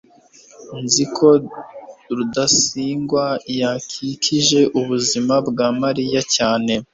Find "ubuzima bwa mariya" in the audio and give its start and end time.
4.79-6.21